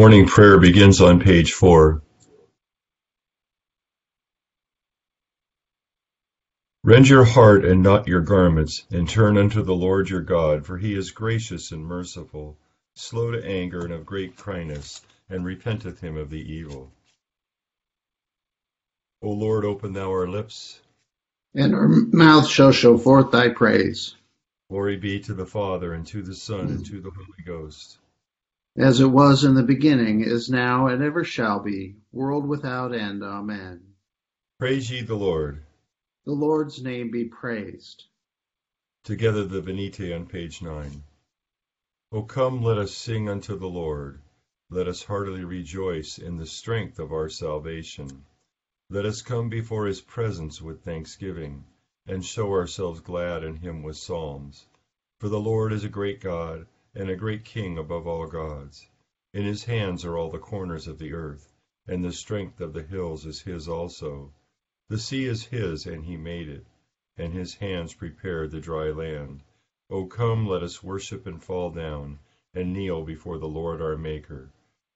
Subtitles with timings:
[0.00, 2.00] Morning prayer begins on page four.
[6.82, 10.78] Rend your heart and not your garments, and turn unto the Lord your God, for
[10.78, 12.56] he is gracious and merciful,
[12.94, 16.90] slow to anger and of great kindness, and repenteth him of the evil.
[19.20, 20.80] O Lord, open thou our lips,
[21.54, 24.16] and our mouth shall show forth thy praise.
[24.70, 27.98] Glory be to the Father, and to the Son, and to the Holy Ghost
[28.76, 33.22] as it was in the beginning, is now, and ever shall be, world without end.
[33.22, 33.82] Amen.
[34.60, 35.64] Praise ye the Lord.
[36.24, 38.04] The Lord's name be praised.
[39.02, 41.02] Together the Venite on page 9.
[42.12, 44.20] O come, let us sing unto the Lord.
[44.70, 48.24] Let us heartily rejoice in the strength of our salvation.
[48.88, 51.64] Let us come before his presence with thanksgiving,
[52.06, 54.66] and show ourselves glad in him with psalms.
[55.18, 58.88] For the Lord is a great God and a great king above all gods.
[59.32, 61.52] In his hands are all the corners of the earth,
[61.86, 64.32] and the strength of the hills is his also.
[64.88, 66.66] The sea is his, and he made it,
[67.16, 69.42] and his hands prepared the dry land.
[69.88, 72.18] O come, let us worship and fall down,
[72.54, 74.50] and kneel before the Lord our Maker.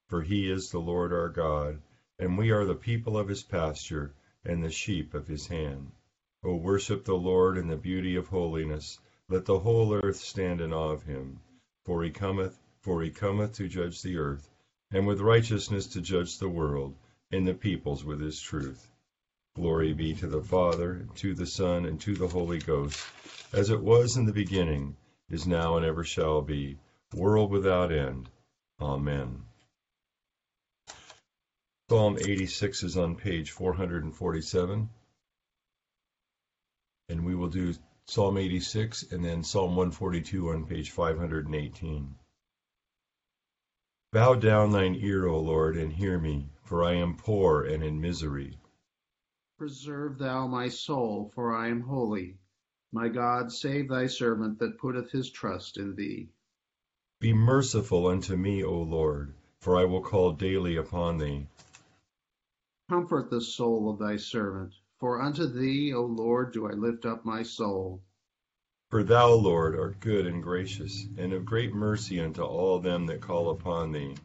[0.07, 1.81] For he is the Lord our God,
[2.19, 5.91] and we are the people of his pasture, and the sheep of his hand.
[6.43, 8.99] O worship the Lord in the beauty of holiness.
[9.29, 11.39] Let the whole earth stand in awe of him.
[11.85, 14.49] For he cometh, for he cometh to judge the earth,
[14.91, 16.95] and with righteousness to judge the world,
[17.31, 18.87] and the peoples with his truth.
[19.55, 22.99] Glory be to the Father, and to the Son, and to the Holy Ghost,
[23.53, 24.97] as it was in the beginning,
[25.29, 26.77] is now, and ever shall be,
[27.13, 28.29] world without end.
[28.81, 29.43] Amen.
[31.89, 34.89] Psalm 86 is on page 447.
[37.09, 37.75] And we will do
[38.07, 42.15] Psalm 86, and then Psalm 142 on page 518.
[44.11, 47.99] Bow down thine ear, O Lord, and hear me, for I am poor and in
[47.99, 48.59] misery.
[49.57, 52.37] Preserve thou my soul, for I am holy.
[52.91, 56.29] My God, save thy servant that putteth his trust in thee.
[57.19, 61.47] Be merciful unto me, O Lord, for I will call daily upon thee.
[62.87, 64.75] Comfort the soul of thy servant
[65.05, 68.01] for unto thee, O Lord, do I lift up my soul.
[68.89, 73.21] For thou, Lord, art good and gracious, and of great mercy unto all them that
[73.21, 74.15] call upon thee.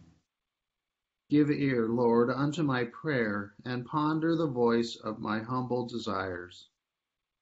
[1.29, 6.71] Give ear, Lord, unto my prayer, and ponder the voice of my humble desires.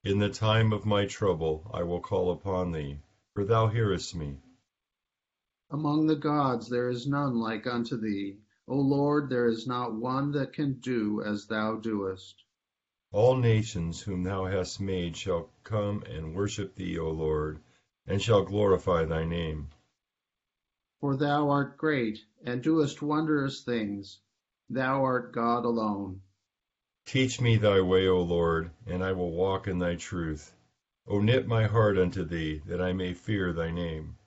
[0.02, 2.98] In the time of my trouble I will call upon thee,
[3.34, 4.38] for thou hearest me.
[5.70, 8.38] Among the gods there is none like unto thee.
[8.66, 12.42] O Lord, there is not one that can do as thou doest.
[13.10, 17.58] All nations whom thou hast made shall come and worship thee, O Lord,
[18.06, 19.70] and shall glorify thy name.
[21.00, 24.20] For thou art great, and doest wondrous things.
[24.68, 26.20] Thou art God alone.
[27.06, 30.54] Teach me thy way, O Lord, and I will walk in thy truth.
[31.06, 34.18] O knit my heart unto thee, that I may fear thy name.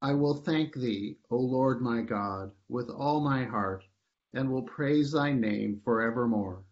[0.00, 3.82] I will thank thee, O Lord my God, with all my heart,
[4.32, 6.65] and will praise thy name for evermore.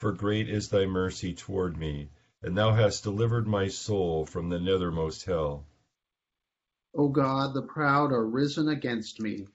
[0.00, 2.10] For great is thy mercy toward me,
[2.42, 5.66] and thou hast delivered my soul from the nethermost hell.
[6.94, 9.46] O God, the proud are risen against me,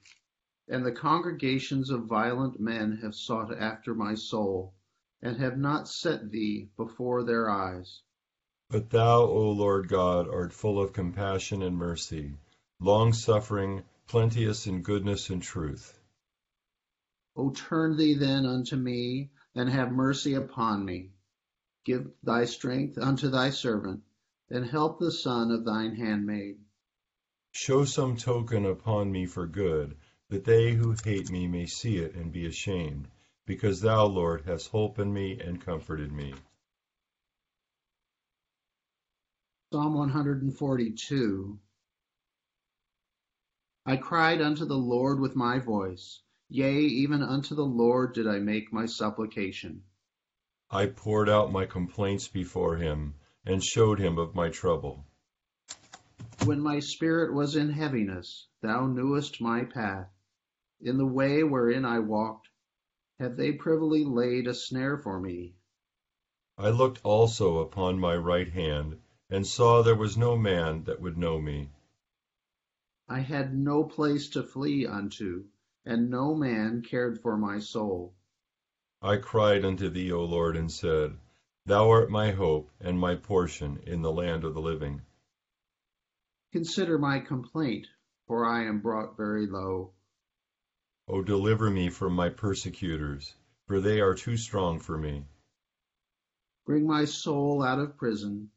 [0.66, 4.74] and the congregations of violent men have sought after my soul,
[5.22, 8.02] and have not set thee before their eyes.
[8.68, 12.38] But thou, O Lord God, art full of compassion and mercy,
[12.80, 16.00] long suffering, plenteous in goodness and truth.
[17.36, 21.10] O turn thee then unto me, and have mercy upon me.
[21.84, 24.02] Give thy strength unto thy servant,
[24.48, 26.58] and help the son of thine handmaid.
[27.52, 29.96] Show some token upon me for good,
[30.28, 33.08] that they who hate me may see it and be ashamed,
[33.46, 36.34] because thou, Lord, hast holpen me and comforted me.
[39.72, 41.58] Psalm 142
[43.86, 46.20] I cried unto the Lord with my voice.
[46.52, 49.84] Yea, even unto the Lord did I make my supplication.
[50.68, 53.14] I poured out my complaints before him,
[53.46, 55.06] and showed him of my trouble.
[56.44, 60.10] When my spirit was in heaviness, thou knewest my path.
[60.80, 62.48] In the way wherein I walked,
[63.20, 65.54] have they privily laid a snare for me.
[66.58, 68.98] I looked also upon my right hand,
[69.28, 71.70] and saw there was no man that would know me.
[73.08, 75.44] I had no place to flee unto
[75.84, 78.14] and no man cared for my soul.
[79.02, 81.16] I cried unto thee, O Lord, and said,
[81.66, 85.02] Thou art my hope and my portion in the land of the living.
[86.52, 87.86] Consider my complaint,
[88.26, 89.92] for I am brought very low.
[91.08, 93.34] O deliver me from my persecutors,
[93.66, 95.24] for they are too strong for me.
[96.66, 98.50] Bring my soul out of prison,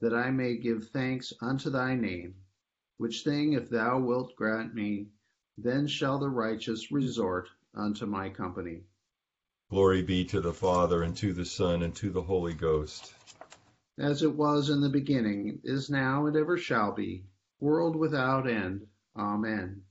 [0.00, 2.34] that I may give thanks unto thy name,
[2.96, 5.08] which thing if thou wilt grant me,
[5.62, 8.82] then shall the righteous resort unto my company.
[9.70, 13.14] Glory be to the Father, and to the Son, and to the Holy Ghost.
[13.98, 17.24] As it was in the beginning, is now, and ever shall be,
[17.60, 18.86] world without end.
[19.16, 19.82] Amen.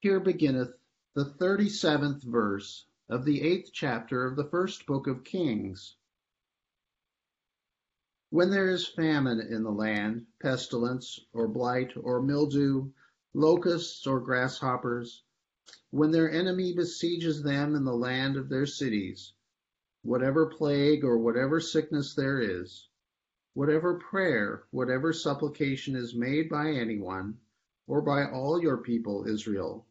[0.00, 0.72] Here beginneth
[1.14, 5.96] the thirty seventh verse of the eighth chapter of the first book of Kings.
[8.30, 12.90] When there is famine in the land, pestilence, or blight, or mildew,
[13.32, 15.22] locusts, or grasshoppers,
[15.88, 19.32] when their enemy besieges them in the land of their cities,
[20.02, 22.90] whatever plague or whatever sickness there is,
[23.54, 27.40] whatever prayer, whatever supplication is made by anyone,
[27.86, 29.86] or by all your people Israel,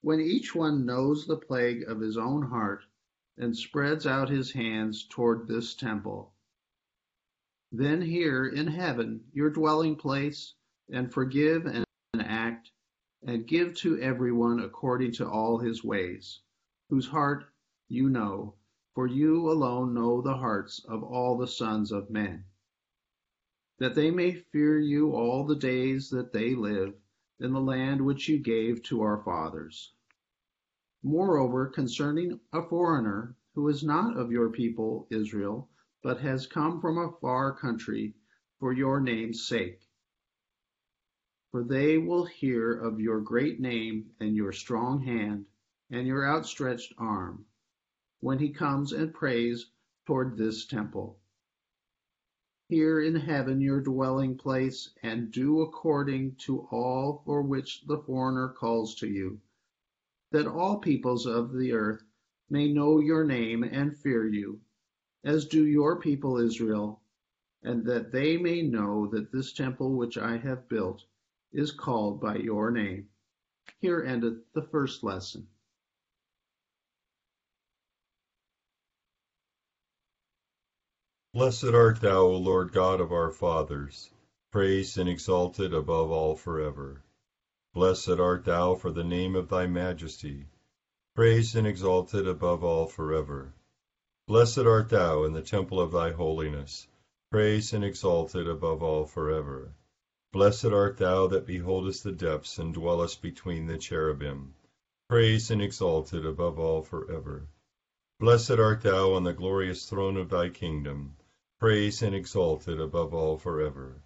[0.00, 2.84] when each one knows the plague of his own heart
[3.36, 6.32] and spreads out his hands toward this temple,
[7.72, 10.54] then hear in heaven your dwelling place
[10.88, 11.84] and forgive and
[12.18, 12.72] act
[13.22, 16.40] and give to everyone according to all his ways,
[16.88, 17.44] whose heart
[17.88, 18.54] you know,
[18.94, 22.44] for you alone know the hearts of all the sons of men,
[23.78, 26.94] that they may fear you all the days that they live
[27.38, 29.92] in the land which you gave to our fathers.
[31.02, 35.68] Moreover, concerning a foreigner who is not of your people Israel,
[36.02, 38.14] but has come from a far country
[38.58, 39.80] for your name's sake,
[41.50, 45.44] for they will hear of your great name and your strong hand
[45.90, 47.44] and your outstretched arm
[48.20, 49.70] when he comes and prays
[50.06, 51.18] toward this temple.
[52.68, 58.48] Here in heaven your dwelling place, and do according to all for which the foreigner
[58.48, 59.40] calls to you,
[60.30, 62.04] that all peoples of the earth
[62.48, 64.60] may know your name and fear you,
[65.24, 67.00] as do your people Israel,
[67.62, 71.04] and that they may know that this temple which I have built
[71.52, 73.08] is called by your name.
[73.80, 75.46] Here endeth the first lesson.
[81.32, 84.10] Blessed art thou, O Lord God of our fathers,
[84.50, 87.04] praised and exalted above all forever.
[87.72, 90.46] Blessed art thou for the name of thy majesty,
[91.14, 93.54] praised and exalted above all forever.
[94.30, 96.86] Blessed art thou in the temple of thy holiness,
[97.32, 99.74] praised and exalted above all forever.
[100.32, 104.54] Blessed art thou that beholdest the depths and dwellest between the cherubim,
[105.08, 107.48] praised and exalted above all forever.
[108.20, 111.16] Blessed art thou on the glorious throne of thy kingdom,
[111.58, 114.00] praised and exalted above all forever.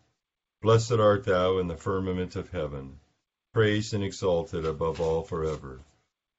[0.63, 2.99] Blessed art thou in the firmament of heaven,
[3.53, 5.85] praised and exalted above all forever.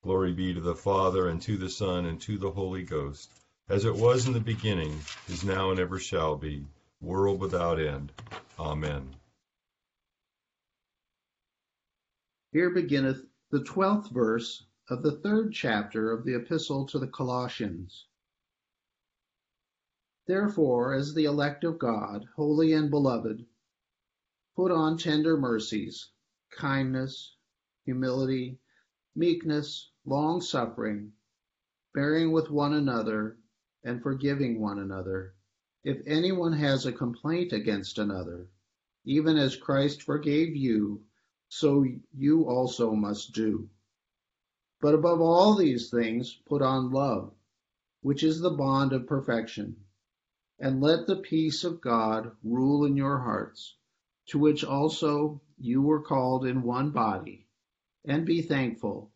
[0.02, 3.30] Glory be to the Father, and to the Son, and to the Holy Ghost,
[3.70, 6.66] as it was in the beginning, is now, and ever shall be,
[7.02, 8.12] world without end.
[8.60, 9.16] Amen.
[12.52, 18.06] Here beginneth the twelfth verse of the third chapter of the Epistle to the Colossians.
[20.28, 23.46] Therefore, as the elect of God, holy and beloved,
[24.56, 26.10] put on tender mercies,
[26.52, 27.36] kindness,
[27.84, 28.60] humility,
[29.16, 31.12] meekness, long suffering,
[31.94, 33.38] bearing with one another,
[33.86, 35.34] and forgiving one another,
[35.84, 38.50] if anyone has a complaint against another,
[39.06, 41.04] even as Christ forgave you
[41.48, 43.70] so you also must do.
[44.82, 47.34] But above all these things, put on love,
[48.02, 49.78] which is the bond of perfection.
[50.60, 53.76] And let the peace of God rule in your hearts,
[54.28, 57.46] to which also you were called in one body,
[58.04, 59.12] and be thankful.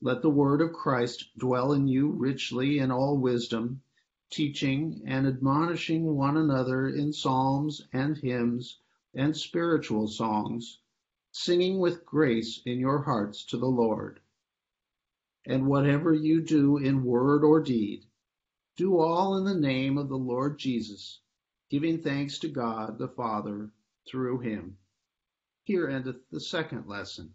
[0.00, 3.82] Let the word of Christ dwell in you richly in all wisdom,
[4.30, 8.78] teaching and admonishing one another in psalms and hymns
[9.14, 10.78] and spiritual songs
[11.32, 14.20] singing with grace in your hearts to the Lord.
[15.46, 18.06] And whatever you do in word or deed,
[18.76, 21.20] do all in the name of the Lord Jesus,
[21.68, 23.70] giving thanks to God the Father
[24.08, 24.78] through him.
[25.62, 27.34] Here endeth the second lesson.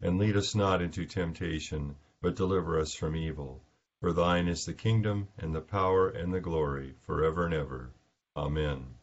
[0.00, 3.62] And lead us not into temptation, but deliver us from evil.
[4.00, 7.90] For thine is the kingdom, and the power, and the glory, for ever and ever.
[8.36, 8.94] Amen.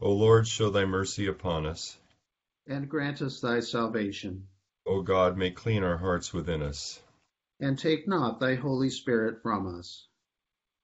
[0.00, 1.96] O Lord, show thy mercy upon us.
[2.66, 4.48] And grant us thy salvation.
[4.86, 7.00] O God, make clean our hearts within us.
[7.60, 10.08] And take not thy Holy Spirit from us.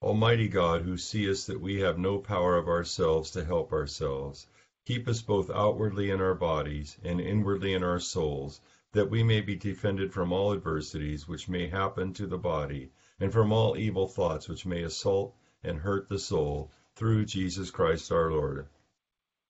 [0.00, 4.46] Almighty God, who seest that we have no power of ourselves to help ourselves,
[4.88, 8.58] Keep us both outwardly in our bodies and inwardly in our souls,
[8.92, 12.90] that we may be defended from all adversities which may happen to the body,
[13.20, 18.10] and from all evil thoughts which may assault and hurt the soul, through Jesus Christ
[18.10, 18.66] our Lord.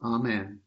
[0.03, 0.61] Amen.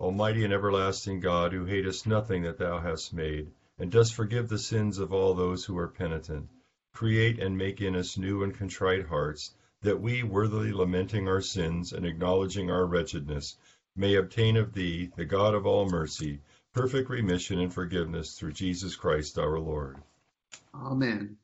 [0.00, 4.58] Almighty and everlasting God, who hatest nothing that thou hast made, and dost forgive the
[4.58, 6.48] sins of all those who are penitent,
[6.92, 11.92] create and make in us new and contrite hearts that we, worthily lamenting our sins
[11.92, 13.56] and acknowledging our wretchedness,
[13.96, 16.40] may obtain of thee, the God of all mercy,
[16.78, 19.96] perfect remission and forgiveness through Jesus Christ our Lord.
[20.72, 21.36] Amen.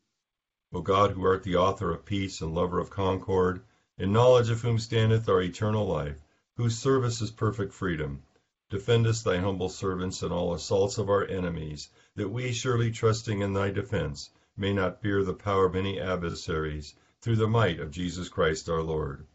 [0.73, 3.61] O God, who art the author of peace and lover of concord,
[3.99, 6.23] in knowledge of whom standeth our eternal life,
[6.57, 8.23] whose service is perfect freedom,
[8.71, 13.41] defend us, thy humble servants, in all assaults of our enemies, that we, surely trusting
[13.41, 17.91] in thy defense, may not fear the power of any adversaries, through the might of
[17.91, 19.27] Jesus Christ our Lord.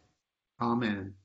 [0.62, 1.16] Amen.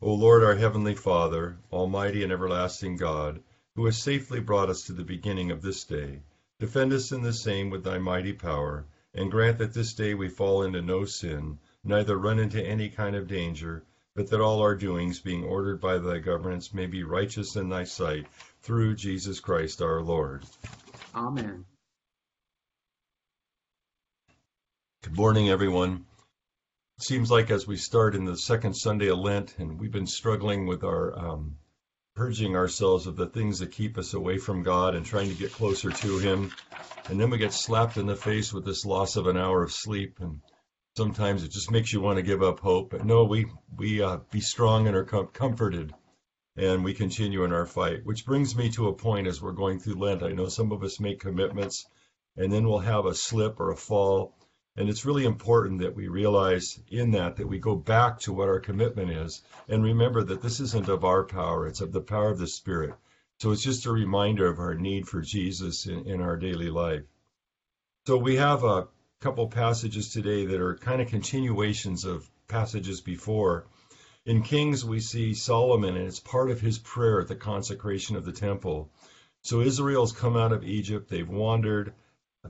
[0.00, 3.42] O Lord, our heavenly Father, almighty and everlasting God,
[3.76, 6.20] who hast safely brought us to the beginning of this day,
[6.60, 10.28] defend us in the same with thy mighty power, and grant that this day we
[10.28, 14.76] fall into no sin, neither run into any kind of danger, but that all our
[14.76, 18.26] doings, being ordered by thy governance, may be righteous in thy sight,
[18.62, 20.44] through Jesus Christ our Lord.
[21.14, 21.64] Amen.
[25.02, 26.06] Good morning, everyone.
[26.98, 30.06] It seems like as we start in the second Sunday of Lent, and we've been
[30.06, 31.56] struggling with our um,
[32.14, 35.52] purging ourselves of the things that keep us away from God and trying to get
[35.52, 36.52] closer to Him,
[37.08, 39.72] and then we get slapped in the face with this loss of an hour of
[39.72, 40.40] sleep, and
[40.96, 42.90] sometimes it just makes you want to give up hope.
[42.90, 45.92] But no, we we uh, be strong and are com- comforted,
[46.56, 48.04] and we continue in our fight.
[48.04, 50.22] Which brings me to a point as we're going through Lent.
[50.22, 51.84] I know some of us make commitments,
[52.36, 54.36] and then we'll have a slip or a fall
[54.76, 58.48] and it's really important that we realize in that that we go back to what
[58.48, 62.30] our commitment is and remember that this isn't of our power, it's of the power
[62.30, 62.94] of the Spirit.
[63.38, 67.02] So it's just a reminder of our need for Jesus in, in our daily life.
[68.06, 68.88] So we have a
[69.20, 73.66] couple passages today that are kind of continuations of passages before.
[74.26, 78.24] In Kings, we see Solomon, and it's part of his prayer at the consecration of
[78.24, 78.90] the temple.
[79.42, 81.94] So Israel's come out of Egypt, they've wandered,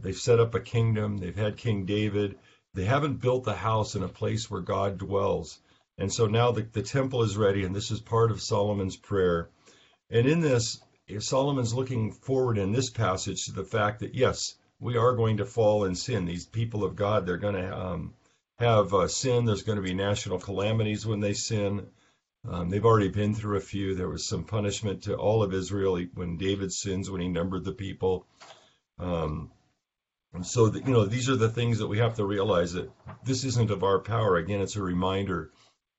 [0.01, 1.19] They've set up a kingdom.
[1.19, 2.37] They've had King David.
[2.75, 5.61] They haven't built the house in a place where God dwells.
[5.97, 9.51] And so now the, the temple is ready, and this is part of Solomon's prayer.
[10.11, 10.81] And in this,
[11.21, 15.45] Solomon's looking forward in this passage to the fact that yes, we are going to
[15.45, 16.25] fall in sin.
[16.25, 18.15] These people of God, they're going to um,
[18.59, 19.45] have uh, sin.
[19.45, 21.87] There's going to be national calamities when they sin.
[22.47, 23.95] Um, they've already been through a few.
[23.95, 27.73] There was some punishment to all of Israel when David sins when he numbered the
[27.73, 28.27] people.
[28.99, 29.51] Um,
[30.35, 32.91] and so, you know, these are the things that we have to realize that
[33.23, 34.37] this isn't of our power.
[34.37, 35.53] Again, it's a reminder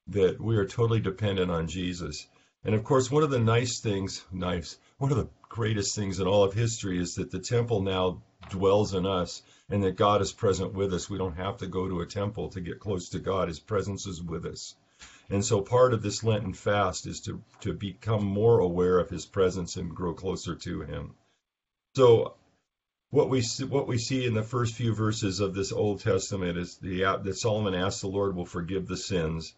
[0.07, 2.27] that we are totally dependent on Jesus.
[2.65, 6.27] And of course, one of the nice things, nice, one of the greatest things in
[6.27, 10.33] all of history is that the temple now dwells in us and that God is
[10.33, 11.09] present with us.
[11.09, 13.47] We don't have to go to a temple to get close to God.
[13.47, 14.75] His presence is with us.
[15.29, 19.25] And so part of this Lenten fast is to, to become more aware of his
[19.25, 21.15] presence and grow closer to him.
[21.95, 22.35] So
[23.15, 26.75] what we what we see in the first few verses of this Old Testament is
[26.75, 29.53] the that Solomon asks the Lord will forgive the sins,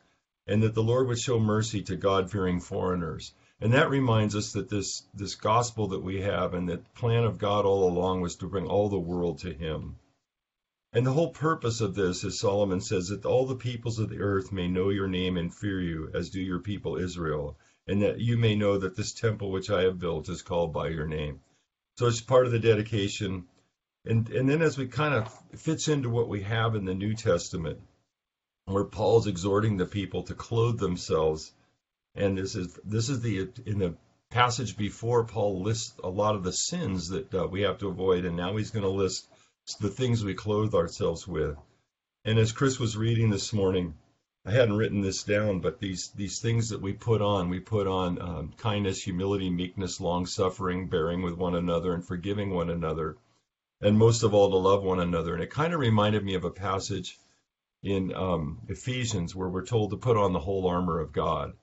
[0.46, 3.34] and that the Lord would show mercy to God-fearing foreigners.
[3.60, 7.40] And that reminds us that this this gospel that we have and that plan of
[7.40, 9.96] God all along was to bring all the world to Him.
[10.94, 14.20] And the whole purpose of this, as Solomon says, that all the peoples of the
[14.20, 18.20] earth may know your name and fear you, as do your people Israel, and that
[18.20, 21.40] you may know that this temple which I have built is called by your name.
[21.98, 23.46] So it's part of the dedication.
[24.06, 27.14] And, and then as we kind of fits into what we have in the New
[27.14, 27.80] Testament,
[28.66, 31.54] where Paul's exhorting the people to clothe themselves.
[32.16, 33.96] And this is this is the in the
[34.30, 38.26] passage before Paul lists a lot of the sins that uh, we have to avoid,
[38.26, 39.28] and now he's going to list
[39.80, 41.56] the things we clothe ourselves with.
[42.26, 43.96] And as Chris was reading this morning,
[44.48, 47.86] I hadn't written this down, but these these things that we put on, we put
[47.86, 53.18] on um, kindness, humility, meekness, long suffering, bearing with one another, and forgiving one another,
[53.82, 55.34] and most of all to love one another.
[55.34, 57.20] And it kind of reminded me of a passage
[57.84, 61.54] in um, Ephesians where we're told to put on the whole armor of God.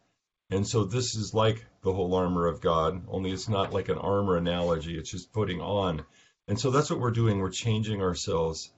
[0.51, 3.99] And so this is like the whole armor of God, only it's not like an
[3.99, 4.99] armor analogy.
[4.99, 6.05] It's just putting on
[6.47, 7.39] and so that's what we're doing.
[7.39, 8.71] We're changing ourselves.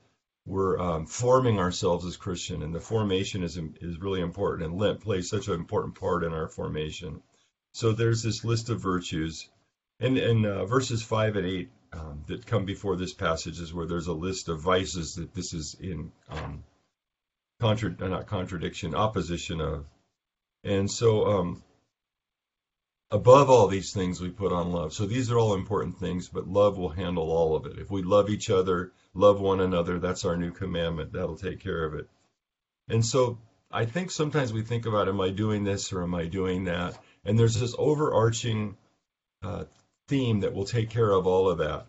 [0.47, 4.69] We're um, forming ourselves as Christian, and the formation is is really important.
[4.69, 7.21] And Lent plays such an important part in our formation.
[7.73, 9.49] So there's this list of virtues,
[9.99, 13.87] and and uh, verses five and eight um, that come before this passage is where
[13.87, 16.63] there's a list of vices that this is in um,
[17.61, 19.85] contra- not contradiction, opposition of.
[20.63, 21.63] And so um,
[23.11, 24.93] Above all these things, we put on love.
[24.93, 27.79] So these are all important things, but love will handle all of it.
[27.79, 31.13] If we love each other, love one another, that's our new commandment.
[31.13, 32.09] That'll take care of it.
[32.89, 33.39] And so
[33.71, 36.99] I think sometimes we think about, am I doing this or am I doing that?
[37.25, 38.77] And there's this overarching
[39.43, 39.65] uh,
[40.09, 41.87] theme that will take care of all of that.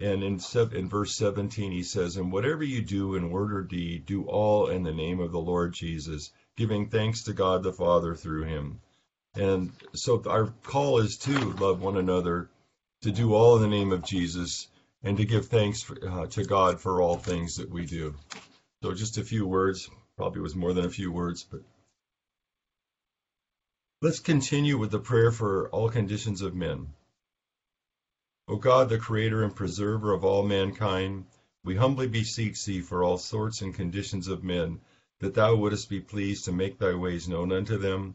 [0.00, 0.40] And in,
[0.72, 4.68] in verse 17, he says, And whatever you do in word or deed, do all
[4.68, 8.80] in the name of the Lord Jesus, giving thanks to God the Father through him.
[9.36, 12.50] And so our call is to love one another,
[13.02, 14.68] to do all in the name of Jesus,
[15.02, 18.14] and to give thanks for, uh, to God for all things that we do.
[18.82, 21.62] So just a few words, probably was more than a few words, but
[24.02, 26.94] let's continue with the prayer for all conditions of men.
[28.46, 31.26] O God, the creator and preserver of all mankind,
[31.64, 34.80] we humbly beseech thee for all sorts and conditions of men,
[35.18, 38.14] that thou wouldest be pleased to make thy ways known unto them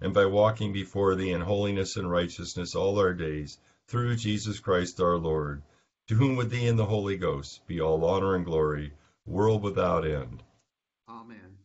[0.00, 5.00] and by walking before thee in holiness and righteousness all our days, through Jesus Christ
[5.00, 5.62] our Lord,
[6.08, 8.92] to whom with thee and the Holy Ghost be all honor and glory,
[9.24, 10.42] world without end.
[11.08, 11.58] Amen.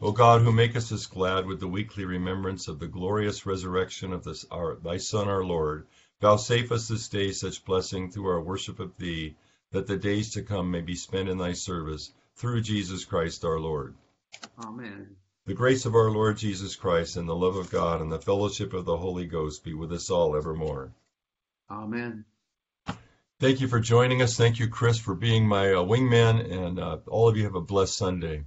[0.00, 4.24] O God, who makest us glad with the weekly remembrance of the glorious resurrection of
[4.24, 5.86] this, our, thy Son, our Lord,
[6.20, 9.36] vouchsafe us this day such blessing through our worship of thee,
[9.70, 13.58] that the days to come may be spent in thy service, through Jesus Christ our
[13.58, 13.94] Lord.
[14.58, 15.16] Amen.
[15.48, 18.74] The grace of our Lord Jesus Christ, and the love of God, and the fellowship
[18.74, 20.92] of the Holy Ghost be with us all evermore.
[21.70, 22.26] Amen.
[23.40, 24.36] Thank you for joining us.
[24.36, 27.62] Thank you, Chris, for being my uh, wingman, and uh, all of you have a
[27.62, 28.44] blessed Sunday.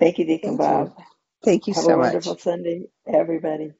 [0.00, 0.90] Thank you, Deacon Thank you.
[0.90, 0.96] Bob.
[1.44, 2.14] Thank you Have so much.
[2.14, 3.74] Have a wonderful Sunday, everybody.